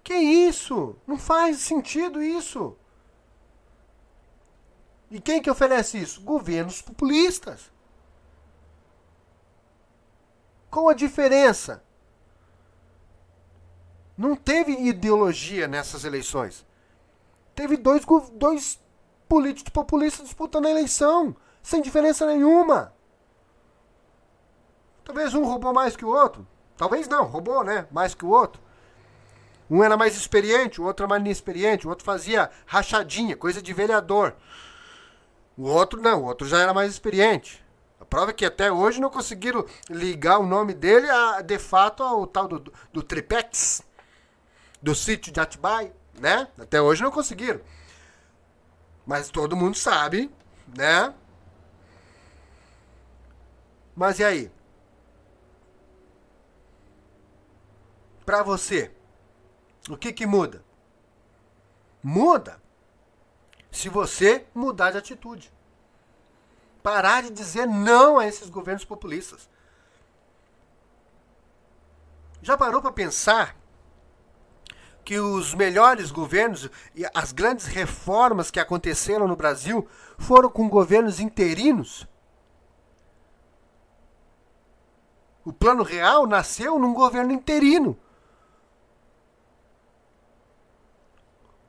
Que 0.03 0.13
isso? 0.13 0.95
Não 1.05 1.17
faz 1.17 1.57
sentido 1.59 2.21
isso. 2.21 2.75
E 5.11 5.19
quem 5.19 5.41
que 5.41 5.51
oferece 5.51 5.97
isso? 5.97 6.21
Governos 6.21 6.81
populistas. 6.81 7.71
Qual 10.71 10.89
a 10.89 10.93
diferença? 10.93 11.83
Não 14.17 14.35
teve 14.35 14.71
ideologia 14.71 15.67
nessas 15.67 16.03
eleições. 16.03 16.65
Teve 17.53 17.77
dois, 17.77 18.03
dois 18.33 18.79
políticos 19.27 19.71
populistas 19.71 20.25
disputando 20.25 20.65
a 20.65 20.71
eleição, 20.71 21.35
sem 21.61 21.81
diferença 21.81 22.25
nenhuma. 22.25 22.93
Talvez 25.03 25.33
um 25.33 25.43
roubou 25.43 25.73
mais 25.73 25.95
que 25.95 26.05
o 26.05 26.09
outro. 26.09 26.47
Talvez 26.83 27.07
não, 27.07 27.23
roubou, 27.23 27.63
né? 27.63 27.87
Mais 27.89 28.13
que 28.13 28.25
o 28.25 28.29
outro. 28.29 28.61
Um 29.69 29.81
era 29.81 29.95
mais 29.95 30.17
experiente, 30.17 30.81
o 30.81 30.83
outro 30.83 31.05
era 31.05 31.09
mais 31.11 31.21
inexperiente, 31.21 31.87
o 31.87 31.89
outro 31.89 32.03
fazia 32.03 32.51
rachadinha, 32.65 33.37
coisa 33.37 33.61
de 33.61 33.71
vereador. 33.71 34.35
O 35.55 35.63
outro 35.63 36.01
não, 36.01 36.23
o 36.23 36.25
outro 36.25 36.45
já 36.45 36.59
era 36.59 36.73
mais 36.73 36.91
experiente. 36.91 37.63
A 38.01 38.03
prova 38.03 38.31
é 38.31 38.33
que 38.33 38.45
até 38.45 38.69
hoje 38.69 38.99
não 38.99 39.09
conseguiram 39.09 39.65
ligar 39.89 40.39
o 40.39 40.45
nome 40.45 40.73
dele 40.73 41.09
a, 41.09 41.39
de 41.39 41.57
fato 41.57 42.03
ao 42.03 42.27
tal 42.27 42.49
do, 42.49 42.73
do, 42.91 43.01
Tripex, 43.01 43.81
do 44.81 44.93
sítio 44.93 45.31
de 45.31 45.39
Atibaia, 45.39 45.95
né? 46.19 46.49
Até 46.59 46.81
hoje 46.81 47.01
não 47.01 47.11
conseguiram. 47.11 47.61
Mas 49.05 49.29
todo 49.29 49.55
mundo 49.55 49.77
sabe, 49.77 50.29
né? 50.77 51.13
Mas 53.95 54.19
e 54.19 54.25
aí? 54.25 54.51
Para 58.25 58.43
você, 58.43 58.91
o 59.89 59.97
que 59.97 60.13
que 60.13 60.25
muda? 60.25 60.63
Muda. 62.01 62.61
se 63.71 63.89
você 63.89 64.45
mudar 64.53 64.91
de 64.91 64.99
atitude. 64.99 65.51
Parar 66.83 67.23
de 67.23 67.31
dizer 67.31 67.65
não 67.65 68.19
a 68.19 68.27
esses 68.27 68.49
governos 68.49 68.85
populistas. 68.85 69.49
Já 72.41 72.55
parou 72.57 72.81
para 72.81 72.91
pensar 72.91 73.55
que 75.03 75.17
os 75.19 75.53
melhores 75.55 76.11
governos 76.11 76.69
e 76.93 77.05
as 77.13 77.31
grandes 77.31 77.65
reformas 77.65 78.51
que 78.51 78.59
aconteceram 78.59 79.27
no 79.27 79.35
Brasil 79.35 79.87
foram 80.17 80.49
com 80.49 80.69
governos 80.69 81.19
interinos? 81.19 82.07
O 85.45 85.51
Plano 85.51 85.83
Real 85.83 86.25
nasceu 86.25 86.77
num 86.77 86.93
governo 86.93 87.33
interino. 87.33 87.99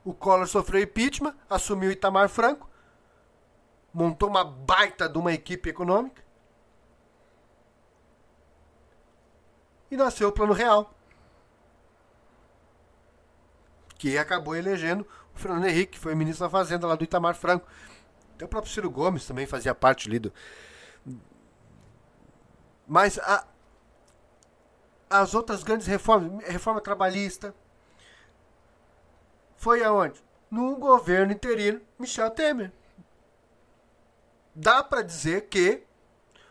O 0.05 0.13
Collor 0.13 0.47
sofreu 0.47 0.83
impeachment, 0.83 1.35
assumiu 1.49 1.91
Itamar 1.91 2.29
Franco, 2.29 2.69
montou 3.93 4.29
uma 4.29 4.45
baita 4.45 5.09
de 5.09 5.17
uma 5.17 5.33
equipe 5.33 5.71
econômica 5.71 6.23
e 9.91 9.97
nasceu 9.97 10.29
o 10.29 10.33
Plano 10.33 10.53
Real, 10.53 10.93
que 13.97 14.19
acabou 14.19 14.55
elegendo 14.55 15.07
o 15.35 15.39
Fernando 15.39 15.67
Henrique, 15.67 15.93
que 15.93 15.99
foi 15.99 16.15
ministro 16.15 16.45
da 16.45 16.51
Fazenda 16.51 16.87
lá 16.87 16.95
do 16.97 17.05
Itamar 17.05 17.35
Franco. 17.35 17.67
Até 18.35 18.45
o 18.45 18.49
próprio 18.49 18.73
Ciro 18.73 18.91
Gomes 18.91 19.27
também 19.27 19.47
fazia 19.47 19.75
parte 19.75 20.09
ali 20.09 20.19
do. 20.19 20.33
Mas 22.87 23.19
a, 23.21 23.47
as 25.09 25.35
outras 25.35 25.63
grandes 25.63 25.87
reformas, 25.87 26.45
reforma 26.45 26.81
trabalhista, 26.81 27.55
foi 29.65 29.83
aonde? 29.83 30.23
No 30.51 30.77
governo 30.77 31.33
interino 31.33 31.81
Michel 31.99 32.31
Temer. 32.31 32.71
Dá 34.55 34.85
para 34.85 35.01
dizer 35.01 35.49
que 35.49 35.83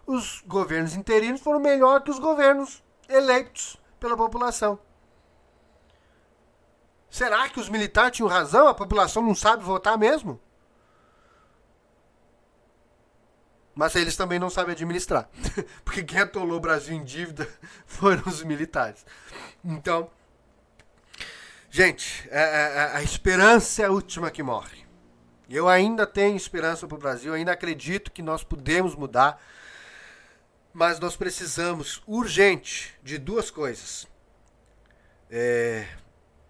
os 0.03 0.41
governos 0.47 0.95
interinos 0.95 1.39
foram 1.39 1.59
melhor 1.59 2.01
que 2.01 2.09
os 2.09 2.17
governos 2.17 2.83
eleitos 3.07 3.77
pela 3.99 4.17
população. 4.17 4.79
Será 7.07 7.47
que 7.47 7.59
os 7.59 7.69
militares 7.69 8.17
tinham 8.17 8.27
razão? 8.27 8.67
A 8.67 8.73
população 8.73 9.21
não 9.21 9.35
sabe 9.35 9.63
votar 9.63 9.95
mesmo? 9.95 10.41
Mas 13.75 13.95
eles 13.95 14.17
também 14.17 14.39
não 14.39 14.49
sabem 14.49 14.71
administrar. 14.71 15.29
Porque 15.85 16.03
quem 16.03 16.19
atolou 16.19 16.57
o 16.57 16.59
Brasil 16.59 16.95
em 16.95 17.03
dívida 17.03 17.47
foram 17.85 18.23
os 18.25 18.41
militares. 18.41 19.05
Então, 19.63 20.09
gente, 21.73 22.29
a, 22.31 22.35
é, 22.35 22.39
é, 22.39 22.77
é, 22.77 22.97
a 22.97 23.01
esperança 23.01 23.81
é 23.81 23.85
a 23.85 23.91
última 23.91 24.29
que 24.29 24.43
morre. 24.43 24.85
Eu 25.49 25.67
ainda 25.67 26.05
tenho 26.05 26.37
esperança 26.37 26.87
para 26.87 26.95
o 26.95 26.99
Brasil, 26.99 27.33
ainda 27.33 27.51
acredito 27.51 28.11
que 28.11 28.21
nós 28.21 28.43
podemos 28.43 28.95
mudar. 28.95 29.41
Mas 30.71 30.99
nós 30.99 31.15
precisamos, 31.15 32.03
urgente, 32.05 32.93
de 33.01 33.17
duas 33.17 33.49
coisas. 33.49 34.07
É, 35.31 35.87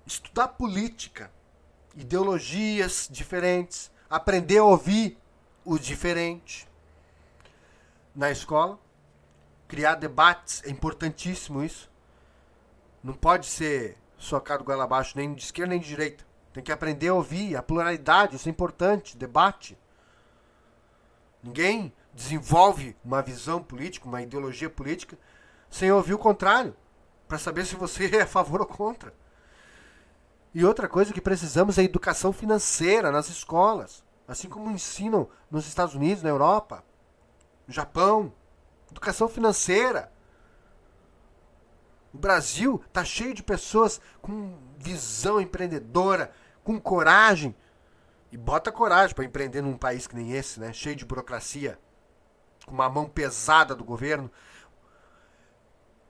estudar 0.05 0.49
política, 0.49 1.31
ideologias 1.95 3.07
diferentes, 3.09 3.89
aprender 4.09 4.57
a 4.57 4.65
ouvir 4.65 5.17
o 5.63 5.79
diferente 5.79 6.67
na 8.13 8.29
escola. 8.29 8.77
Criar 9.69 9.95
debates, 9.95 10.61
é 10.65 10.69
importantíssimo 10.69 11.63
isso. 11.63 11.89
Não 13.01 13.13
pode 13.13 13.45
ser 13.45 13.97
socado 14.23 14.63
goela 14.63 14.83
abaixo, 14.83 15.17
nem 15.17 15.33
de 15.33 15.43
esquerda 15.43 15.71
nem 15.71 15.79
de 15.79 15.87
direita. 15.87 16.25
Tem 16.53 16.63
que 16.63 16.71
aprender 16.71 17.09
a 17.09 17.13
ouvir 17.13 17.55
a 17.55 17.63
pluralidade, 17.63 18.35
isso 18.35 18.47
é 18.47 18.51
importante, 18.51 19.17
debate. 19.17 19.77
Ninguém 21.41 21.93
desenvolve 22.13 22.95
uma 23.03 23.21
visão 23.21 23.61
política, 23.61 24.07
uma 24.07 24.21
ideologia 24.21 24.69
política, 24.69 25.17
sem 25.69 25.91
ouvir 25.91 26.13
o 26.13 26.19
contrário, 26.19 26.75
para 27.27 27.37
saber 27.37 27.65
se 27.65 27.75
você 27.75 28.05
é 28.17 28.21
a 28.21 28.27
favor 28.27 28.61
ou 28.61 28.67
contra. 28.67 29.13
E 30.53 30.63
outra 30.63 30.87
coisa 30.87 31.11
que 31.11 31.21
precisamos 31.21 31.77
é 31.77 31.83
educação 31.83 32.31
financeira 32.31 33.11
nas 33.11 33.27
escolas, 33.29 34.03
assim 34.27 34.47
como 34.47 34.69
ensinam 34.69 35.27
nos 35.49 35.67
Estados 35.67 35.95
Unidos, 35.95 36.21
na 36.21 36.29
Europa 36.29 36.83
no 37.67 37.73
Japão, 37.73 38.33
educação 38.91 39.27
financeira. 39.27 40.11
O 42.13 42.17
Brasil 42.17 42.81
está 42.87 43.03
cheio 43.03 43.33
de 43.33 43.41
pessoas 43.41 43.99
com 44.21 44.57
visão 44.77 45.41
empreendedora, 45.41 46.31
com 46.63 46.79
coragem. 46.79 47.55
E 48.31 48.37
bota 48.37 48.71
coragem 48.71 49.15
para 49.15 49.25
empreender 49.25 49.61
num 49.61 49.77
país 49.77 50.07
que 50.07 50.15
nem 50.15 50.31
esse, 50.31 50.59
né? 50.59 50.71
Cheio 50.73 50.95
de 50.95 51.05
burocracia, 51.05 51.79
com 52.65 52.71
uma 52.71 52.89
mão 52.89 53.07
pesada 53.07 53.75
do 53.75 53.83
governo. 53.83 54.31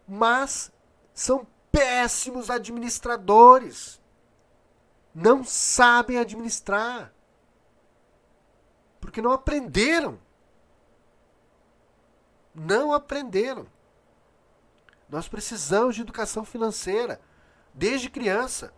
Mas 0.07 0.71
são 1.13 1.47
péssimos 1.71 2.49
administradores. 2.49 4.01
Não 5.15 5.43
sabem 5.43 6.17
administrar. 6.17 7.13
Porque 8.99 9.21
não 9.21 9.31
aprenderam 9.31 10.19
não 12.53 12.93
aprenderam. 12.93 13.65
Nós 15.13 15.27
precisamos 15.27 15.93
de 15.93 16.01
educação 16.01 16.43
financeira 16.43 17.21
desde 17.71 18.09
criança. 18.09 18.73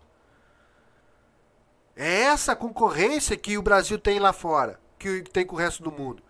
É 1.96 2.24
essa 2.24 2.54
concorrência 2.54 3.38
que 3.38 3.58
o 3.58 3.62
Brasil 3.62 3.98
tem 3.98 4.20
lá 4.20 4.34
fora, 4.34 4.78
que 5.00 5.22
tem 5.32 5.46
com 5.46 5.56
o 5.56 5.58
resto 5.58 5.82
do 5.82 5.94
mundo. 5.94 6.22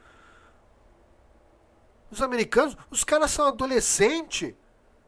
Os 2.12 2.22
americanos, 2.22 2.78
os 2.92 3.04
caras 3.04 3.32
são 3.32 3.48
adolescentes, 3.48 4.54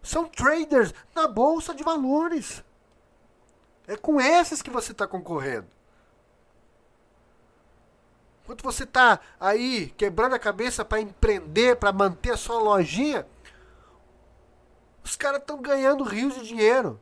são 0.02 0.26
traders 0.26 0.92
na 1.14 1.28
bolsa 1.28 1.76
de 1.76 1.84
valores. 1.84 2.64
É 3.86 3.96
com 3.96 4.20
esses 4.20 4.64
que 4.64 4.72
você 4.72 4.94
está 4.94 5.06
concorrendo. 5.06 5.68
Enquanto 8.44 8.64
você 8.64 8.84
está 8.84 9.20
aí 9.40 9.94
quebrando 9.96 10.34
a 10.34 10.40
cabeça 10.40 10.84
para 10.84 11.00
empreender, 11.02 11.76
para 11.76 11.94
manter 11.94 12.32
a 12.32 12.38
sua 12.38 12.58
lojinha, 12.58 13.28
os 15.08 15.16
caras 15.16 15.40
estão 15.40 15.62
ganhando 15.62 16.04
rios 16.04 16.36
de 16.36 16.46
dinheiro. 16.46 17.00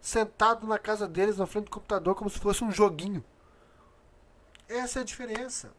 Sentado 0.00 0.66
na 0.66 0.78
casa 0.78 1.06
deles, 1.06 1.36
na 1.36 1.46
frente 1.46 1.66
do 1.66 1.70
computador, 1.70 2.14
como 2.14 2.30
se 2.30 2.38
fosse 2.38 2.64
um 2.64 2.72
joguinho. 2.72 3.22
Essa 4.66 5.00
é 5.00 5.02
a 5.02 5.04
diferença. 5.04 5.70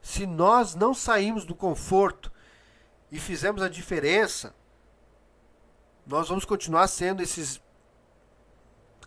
Se 0.00 0.26
nós 0.26 0.74
não 0.74 0.94
saímos 0.94 1.44
do 1.44 1.54
conforto 1.54 2.32
e 3.12 3.20
fizermos 3.20 3.60
a 3.60 3.68
diferença, 3.68 4.54
nós 6.06 6.30
vamos 6.30 6.46
continuar 6.46 6.88
sendo 6.88 7.22
esses 7.22 7.60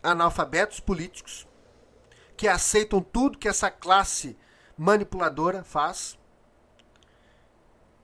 analfabetos 0.03 0.79
políticos 0.79 1.47
que 2.37 2.47
aceitam 2.47 3.01
tudo 3.01 3.39
que 3.39 3.47
essa 3.47 3.71
classe 3.71 4.37
manipuladora 4.77 5.63
faz. 5.63 6.18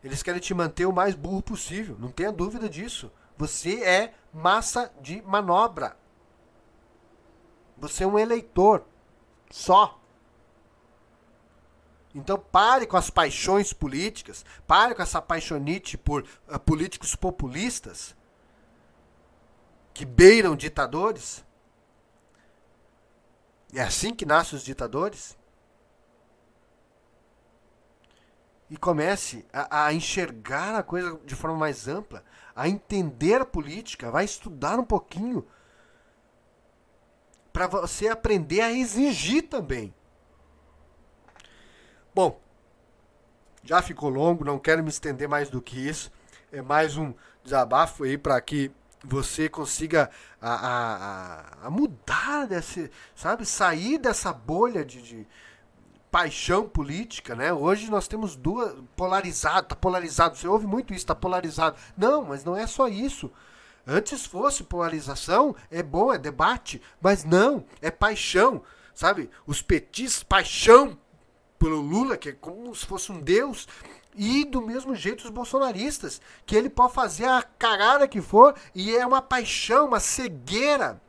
Eles 0.06 0.22
querem 0.22 0.39
te 0.39 0.54
manter 0.54 0.86
o 0.86 0.94
mais 0.94 1.15
burro 1.15 1.41
possível, 1.41 1.98
não 2.00 2.12
tenha 2.12 2.32
dúvida 2.32 2.70
disso. 2.70 3.12
Você 3.36 3.84
é 3.84 4.13
massa 4.32 4.94
de 5.02 5.20
manobra. 5.24 5.98
Você 7.76 8.04
é 8.04 8.08
um 8.08 8.20
eleitor 8.20 8.86
só. 9.50 10.00
Então 12.13 12.38
pare 12.38 12.86
com 12.86 12.96
as 12.96 13.10
paixões 13.10 13.74
políticas, 13.74 14.46
pare 14.68 14.94
com 14.94 15.02
essa 15.02 15.20
paixonite 15.20 15.98
por 15.98 16.24
uh, 16.48 16.60
políticos 16.60 17.15
populistas 17.15 18.15
que 19.91 20.06
beiram 20.06 20.56
ditadores 20.56 21.44
é 23.74 23.82
assim 23.82 24.13
que 24.13 24.26
nascem 24.26 24.56
os 24.56 24.63
ditadores? 24.63 25.36
E 28.69 28.78
comece 28.78 29.45
a, 29.54 29.86
a, 29.86 29.93
enxergar 29.93 30.75
a 30.75 30.84
coisa 30.84 31.19
de 31.23 31.36
forma 31.36 31.58
mais 31.58 31.88
ampla, 31.88 32.23
a 32.56 32.67
entender 32.67 33.41
a 33.41 33.45
política, 33.45 34.10
vai 34.10 34.25
estudar 34.25 34.80
um 34.80 34.86
pouquinho 34.86 35.45
para 37.54 37.67
você 37.67 38.08
aprender 38.08 38.62
a 38.62 38.71
exigir 38.71 39.43
também. 39.43 39.93
Bom, 42.13 42.39
já 43.63 43.82
ficou 43.82 44.10
longo, 44.10 44.43
não 44.43 44.60
quero 44.60 44.84
me 44.84 44.89
estender 44.89 45.28
mais 45.28 45.49
do 45.49 45.62
que 45.62 45.78
isso. 45.78 46.12
É 46.51 46.62
mais 46.62 46.97
um 46.97 47.13
desabafo 47.43 48.04
aí 48.04 48.17
para 48.17 48.39
que 48.41 48.71
você 49.04 49.47
consiga 49.47 50.10
a, 50.41 50.54
a, 50.54 51.67
a, 51.67 51.69
mudar 51.69 52.47
desse, 52.47 52.91
sabe, 53.15 53.45
sair 53.45 53.97
dessa 53.97 54.34
bolha 54.34 54.84
de, 54.84 55.01
de, 55.01 55.28
paixão 56.15 56.65
política, 56.65 57.36
né? 57.36 57.51
Hoje 57.51 57.91
nós 57.91 58.08
temos 58.08 58.38
duas 58.38 58.73
polarizado, 58.95 59.67
tá 59.67 59.75
polarizado. 59.75 60.38
Você 60.38 60.47
ouve 60.47 60.65
muito 60.65 60.93
isso, 60.93 61.06
tá 61.06 61.13
polarizado. 61.13 61.75
Não, 61.97 62.23
mas 62.23 62.41
não 62.41 62.56
é 62.56 62.65
só 62.65 62.88
isso. 62.88 63.30
Antes 63.86 64.25
fosse 64.25 64.63
polarização, 64.63 65.54
é 65.69 65.84
bom, 65.84 66.13
é 66.13 66.17
debate, 66.17 66.82
mas 67.01 67.25
não, 67.25 67.65
é 67.82 67.91
paixão, 67.91 68.63
sabe? 68.93 69.30
Os 69.45 69.62
petis, 69.62 70.23
paixão 70.23 70.97
pelo 71.60 71.82
Lula, 71.82 72.15
que 72.15 72.30
é 72.30 72.32
como 72.32 72.73
se 72.73 72.86
fosse 72.86 73.12
um 73.12 73.19
deus, 73.19 73.67
e 74.15 74.45
do 74.45 74.62
mesmo 74.62 74.95
jeito 74.95 75.25
os 75.25 75.30
bolsonaristas, 75.30 76.21
que 76.45 76.56
ele 76.56 76.69
pode 76.69 76.93
fazer 76.93 77.25
a 77.25 77.43
cagada 77.43 78.08
que 78.08 78.21
for 78.21 78.56
e 78.73 78.95
é 78.95 79.06
uma 79.06 79.21
paixão, 79.21 79.88
uma 79.88 79.99
cegueira. 79.99 81.01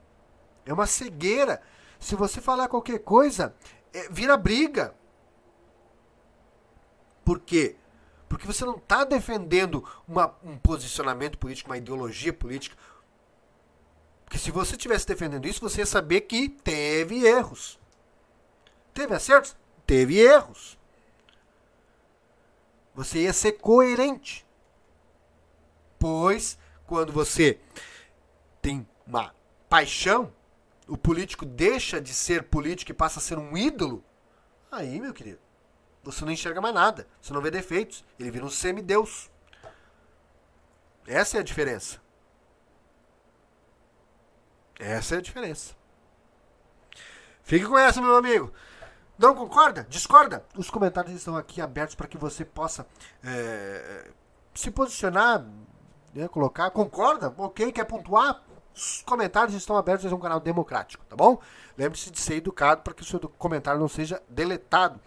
É 0.64 0.72
uma 0.72 0.84
cegueira. 0.88 1.62
Se 2.00 2.16
você 2.16 2.40
falar 2.40 2.66
qualquer 2.66 2.98
coisa, 2.98 3.54
é, 3.96 4.08
vira 4.10 4.36
briga. 4.36 4.94
Por 7.24 7.40
quê? 7.40 7.76
Porque 8.28 8.46
você 8.46 8.64
não 8.64 8.76
está 8.76 9.04
defendendo 9.04 9.88
uma, 10.06 10.34
um 10.44 10.58
posicionamento 10.58 11.38
político, 11.38 11.70
uma 11.70 11.78
ideologia 11.78 12.32
política. 12.32 12.76
Porque 14.24 14.38
se 14.38 14.50
você 14.50 14.72
estivesse 14.72 15.06
defendendo 15.06 15.46
isso, 15.46 15.60
você 15.60 15.80
ia 15.80 15.86
saber 15.86 16.22
que 16.22 16.48
teve 16.48 17.24
erros. 17.24 17.78
Teve 18.92 19.14
acertos? 19.14 19.56
Teve 19.86 20.18
erros. 20.18 20.78
Você 22.94 23.20
ia 23.20 23.32
ser 23.32 23.52
coerente. 23.52 24.44
Pois, 25.98 26.58
quando 26.86 27.12
você 27.12 27.58
tem 28.60 28.86
uma 29.06 29.34
paixão, 29.68 30.32
o 30.86 30.96
político 30.96 31.44
deixa 31.44 32.00
de 32.00 32.14
ser 32.14 32.44
político 32.44 32.90
e 32.90 32.94
passa 32.94 33.18
a 33.18 33.22
ser 33.22 33.38
um 33.38 33.56
ídolo. 33.56 34.04
Aí, 34.70 35.00
meu 35.00 35.12
querido, 35.12 35.40
você 36.02 36.24
não 36.24 36.32
enxerga 36.32 36.60
mais 36.60 36.74
nada, 36.74 37.06
você 37.20 37.32
não 37.32 37.40
vê 37.40 37.50
defeitos, 37.50 38.04
ele 38.18 38.30
vira 38.30 38.44
um 38.44 38.50
semideus. 38.50 39.30
Essa 41.06 41.38
é 41.38 41.40
a 41.40 41.44
diferença. 41.44 42.00
Essa 44.78 45.14
é 45.14 45.18
a 45.18 45.22
diferença. 45.22 45.74
Fique 47.42 47.64
com 47.64 47.78
essa, 47.78 48.00
meu 48.00 48.16
amigo. 48.16 48.52
Não 49.18 49.34
concorda? 49.34 49.86
Discorda? 49.88 50.44
Os 50.56 50.68
comentários 50.68 51.14
estão 51.14 51.36
aqui 51.36 51.60
abertos 51.60 51.94
para 51.94 52.06
que 52.06 52.18
você 52.18 52.44
possa 52.44 52.86
é, 53.24 54.10
se 54.54 54.70
posicionar, 54.70 55.46
né, 56.12 56.28
colocar. 56.28 56.70
Concorda? 56.70 57.32
Ok, 57.38 57.72
quer 57.72 57.84
pontuar? 57.84 58.42
Os 58.76 59.02
comentários 59.06 59.56
estão 59.56 59.74
abertos, 59.74 60.10
é 60.10 60.14
um 60.14 60.20
canal 60.20 60.38
democrático, 60.38 61.02
tá 61.06 61.16
bom? 61.16 61.40
Lembre-se 61.78 62.10
de 62.10 62.20
ser 62.20 62.34
educado 62.34 62.82
para 62.82 62.92
que 62.92 63.02
o 63.02 63.06
seu 63.06 63.18
comentário 63.20 63.80
não 63.80 63.88
seja 63.88 64.22
deletado 64.28 65.00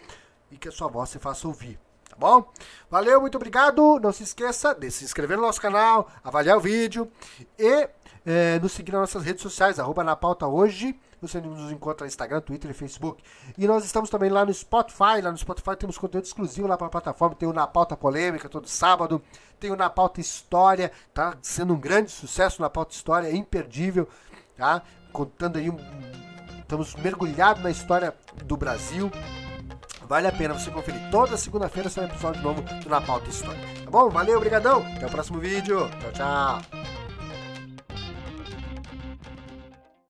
e 0.50 0.58
que 0.58 0.68
a 0.68 0.72
sua 0.72 0.88
voz 0.88 1.10
se 1.12 1.20
faça 1.20 1.48
ouvir. 1.48 1.80
Tá 2.10 2.16
bom? 2.18 2.52
Valeu, 2.90 3.22
muito 3.22 3.36
obrigado. 3.36 4.00
Não 4.00 4.12
se 4.12 4.24
esqueça 4.24 4.74
de 4.74 4.90
se 4.90 5.06
inscrever 5.06 5.38
no 5.38 5.44
nosso 5.44 5.62
canal, 5.62 6.10
avaliar 6.24 6.58
o 6.58 6.60
vídeo 6.60 7.12
e 7.60 7.88
é, 8.26 8.60
nos 8.60 8.72
seguir 8.72 8.92
nas 8.92 9.02
nossas 9.02 9.24
redes 9.24 9.44
sociais, 9.44 9.80
arroba 9.80 10.04
na 10.04 10.16
pauta 10.16 10.48
hoje. 10.48 11.00
Você 11.22 11.42
nos 11.42 11.72
encontra 11.72 12.06
no 12.06 12.08
Instagram, 12.08 12.42
Twitter 12.42 12.72
e 12.72 12.74
Facebook. 12.74 13.22
E 13.58 13.68
nós 13.68 13.84
estamos 13.84 14.10
também 14.10 14.30
lá 14.30 14.46
no 14.46 14.54
Spotify. 14.54 15.22
Lá 15.22 15.32
no 15.32 15.38
Spotify 15.38 15.76
temos 15.76 15.98
conteúdo 15.98 16.26
exclusivo 16.26 16.68
lá 16.68 16.78
para 16.78 16.88
a 16.88 16.90
plataforma. 16.90 17.36
Tem 17.36 17.48
o 17.48 17.54
Na 17.54 17.68
Pauta 17.68 17.98
Polêmica 17.98 18.48
todo 18.48 18.68
sábado. 18.68 19.22
Tem 19.60 19.72
o 19.72 19.76
Na 19.76 19.90
Pauta 19.90 20.22
História. 20.22 20.92
Tá 21.14 21.38
sendo 21.42 21.74
um 21.74 21.80
grande 21.80 22.12
sucesso 22.12 22.62
na 22.62 22.70
Pauta 22.70 22.94
História. 22.94 23.28
É 23.28 23.36
imperdível. 23.36 24.08
Tá? 24.58 24.82
Contando 25.12 25.58
aí 25.58 25.70
um... 25.70 25.78
Estamos 26.60 26.96
mergulhados 26.96 27.64
na 27.64 27.72
história 27.72 28.16
do 28.46 28.56
Brasil. 28.56 29.12
Vale 30.08 30.28
a 30.28 30.32
pena 30.32 30.54
você 30.54 30.72
conferir. 30.72 31.02
Toda 31.12 31.38
segunda-feira 31.38 31.90
sai 31.90 32.06
um 32.06 32.08
episódio 32.08 32.42
novo 32.42 32.62
do 32.62 32.90
Na 32.90 33.02
Pauta 33.02 33.30
História. 33.30 33.62
Tá 33.84 33.92
bom? 33.92 34.10
Valeu, 34.10 34.38
obrigadão. 34.38 34.86
Até 34.96 35.06
o 35.06 35.10
próximo 35.10 35.40
vídeo. 35.40 35.90
Tchau, 36.00 36.12
tchau. 36.14 36.79